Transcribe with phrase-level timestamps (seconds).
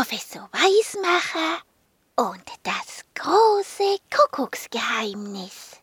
[0.00, 1.58] Professor Weismacher
[2.16, 5.76] und das große Kuckucksgeheimnis.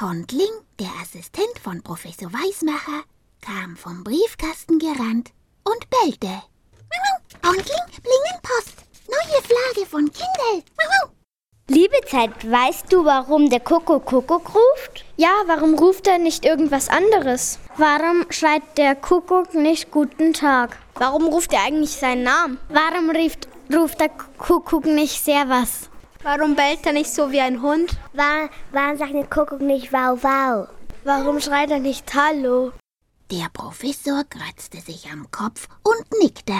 [0.00, 3.02] Hundling, der Assistent von Professor Weismacher,
[3.40, 5.32] kam vom Briefkasten gerannt
[5.64, 6.44] und bellte.
[7.44, 8.76] Hundling, Blingenpost,
[9.08, 10.62] neue Flagge von Kindel.
[11.66, 15.04] Liebe Zeit, weißt du, warum der Kuckuck Kuckuck ruft?
[15.16, 17.58] Ja, warum ruft er nicht irgendwas anderes?
[17.78, 20.78] Warum schreit der Kuckuck nicht Guten Tag?
[21.02, 22.58] Warum ruft er eigentlich seinen Namen?
[22.68, 25.90] Warum ruft, ruft der Kuckuck nicht Servus?
[26.22, 27.90] Warum bellt er nicht so wie ein Hund?
[28.12, 30.68] War, warum sagt der Kuckuck nicht Wow Wow?
[31.02, 32.70] Warum schreit er nicht Hallo?
[33.32, 36.54] Der Professor kratzte sich am Kopf und nickte.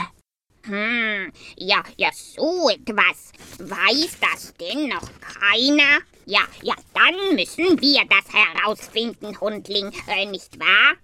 [0.64, 3.30] Hm, ja, ja, so etwas.
[3.61, 6.00] Weiß das denn noch keiner?
[6.27, 10.97] Ja, ja, dann müssen wir das herausfinden, Hundling, äh, nicht wahr?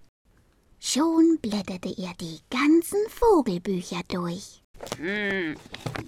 [0.80, 4.62] Schon blätterte er die ganzen Vogelbücher durch.
[4.96, 5.56] Hm,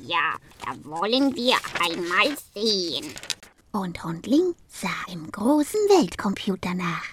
[0.02, 3.12] ja, da wollen wir einmal sehen.
[3.72, 7.04] Und Hundling sah im großen Weltcomputer nach.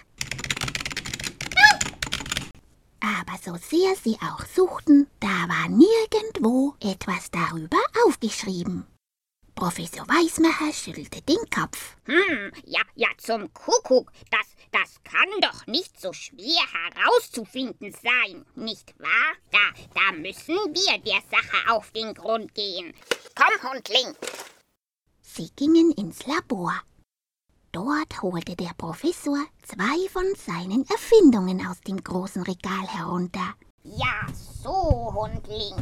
[3.00, 8.86] Aber so sehr sie auch suchten, da war nirgendwo etwas darüber aufgeschrieben.
[9.56, 11.98] Professor Weismacher schüttelte den Kopf.
[12.06, 14.12] Hm, ja, ja, zum Kuckuck.
[14.30, 14.46] Das,
[14.80, 19.34] das kann doch nicht so schwer herauszufinden sein, nicht wahr?
[19.52, 22.94] Da, da müssen wir der Sache auf den Grund gehen.
[23.36, 24.16] Komm, Hundling.
[25.22, 26.82] Sie gingen ins Labor.
[27.72, 33.56] Dort holte der Professor zwei von seinen Erfindungen aus dem großen Regal herunter.
[33.84, 34.28] Ja,
[34.64, 35.76] so, Hundling.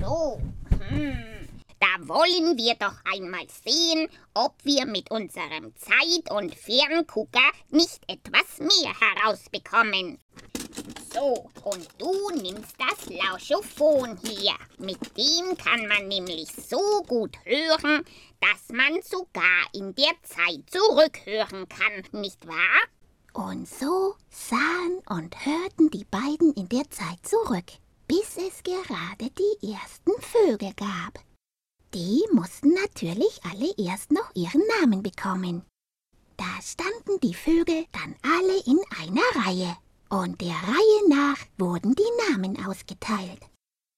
[0.00, 0.40] So.
[0.88, 1.37] Hm.
[1.80, 8.58] Da wollen wir doch einmal sehen, ob wir mit unserem Zeit- und Ferngucker nicht etwas
[8.58, 10.18] mehr herausbekommen.
[11.12, 14.54] So, und du nimmst das Lauschophon hier.
[14.78, 18.04] Mit dem kann man nämlich so gut hören,
[18.40, 22.80] dass man sogar in der Zeit zurückhören kann, nicht wahr?
[23.32, 27.72] Und so sahen und hörten die beiden in der Zeit zurück,
[28.06, 31.27] bis es gerade die ersten Vögel gab.
[31.94, 35.62] Die mussten natürlich alle erst noch ihren Namen bekommen.
[36.36, 39.76] Da standen die Vögel dann alle in einer Reihe
[40.10, 43.40] und der Reihe nach wurden die Namen ausgeteilt.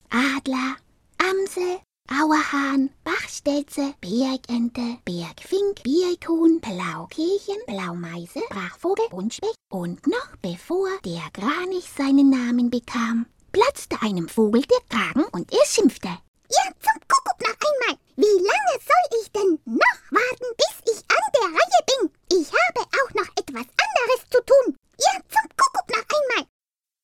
[0.09, 0.77] Adler,
[1.19, 11.89] Amsel, Auerhahn, Bachstelze, Bergente, Bergfink, Bierkuhn, Blaukehlchen, Blaumeise, Brachvogel, Buntspecht und noch bevor der Kranich
[11.97, 16.09] seinen Namen bekam, platzte einem Vogel der Kragen und er schimpfte.
[16.09, 17.99] Ja, zum Kuckuck noch einmal.
[18.21, 22.11] Wie lange soll ich denn noch warten, bis ich an der Reihe bin?
[22.39, 24.77] Ich habe auch noch etwas anderes zu tun.
[24.99, 26.47] Ja, zum Kuckuck noch einmal.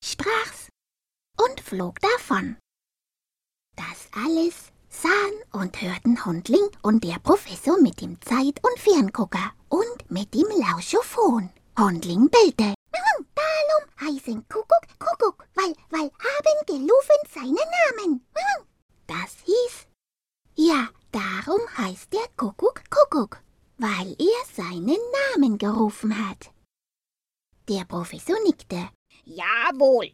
[0.05, 0.69] Sprach's
[1.41, 2.59] und flog davon.
[3.77, 10.11] Das alles sahen und hörten Hundling und der Professor mit dem Zeit- und Ferngucker und
[10.11, 11.49] mit dem Lauschophon.
[11.79, 12.75] Hundling bellte.
[12.93, 17.65] Darum heißen Kuckuck Kuckuck, weil, weil haben gelufen seine
[17.97, 18.27] Namen.
[19.07, 19.87] Das hieß,
[20.57, 23.43] ja, darum heißt der Kuckuck Kuckuck,
[23.79, 25.01] weil er seinen
[25.33, 26.53] Namen gerufen hat.
[27.69, 28.91] Der Professor nickte.
[29.25, 30.13] Jawohl,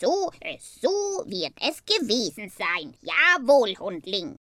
[0.00, 0.30] so,
[0.60, 2.94] so wird es gewesen sein.
[3.00, 4.36] Jawohl, Hundling.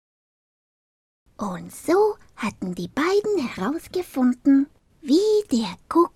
[1.37, 4.69] Und so hatten die beiden herausgefunden,
[5.01, 6.10] wie der Kuckuck